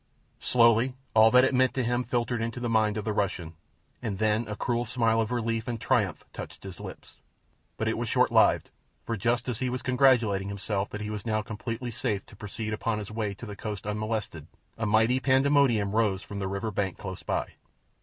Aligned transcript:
Slowly 0.39 0.95
all 1.13 1.29
that 1.29 1.43
it 1.43 1.53
meant 1.53 1.75
to 1.75 1.83
him 1.83 2.03
filtered 2.03 2.41
into 2.41 2.59
the 2.59 2.67
mind 2.67 2.97
of 2.97 3.05
the 3.05 3.13
Russian, 3.13 3.53
and 4.01 4.17
then 4.17 4.47
a 4.47 4.55
cruel 4.55 4.83
smile 4.83 5.21
of 5.21 5.31
relief 5.31 5.67
and 5.67 5.79
triumph 5.79 6.25
touched 6.33 6.63
his 6.63 6.79
lips; 6.79 7.17
but 7.77 7.87
it 7.87 7.99
was 7.99 8.09
short 8.09 8.31
lived, 8.31 8.71
for 9.05 9.15
just 9.15 9.47
as 9.47 9.59
he 9.59 9.69
was 9.69 9.83
congratulating 9.83 10.47
himself 10.47 10.89
that 10.89 11.01
he 11.01 11.11
was 11.11 11.23
now 11.23 11.43
comparatively 11.43 11.91
safe 11.91 12.25
to 12.25 12.35
proceed 12.35 12.73
upon 12.73 12.97
his 12.97 13.11
way 13.11 13.35
to 13.35 13.45
the 13.45 13.55
coast 13.55 13.85
unmolested, 13.85 14.47
a 14.75 14.87
mighty 14.87 15.19
pandemonium 15.19 15.91
rose 15.91 16.23
from 16.23 16.39
the 16.39 16.47
river 16.47 16.71
bank 16.71 16.97
close 16.97 17.21
by. 17.21 17.49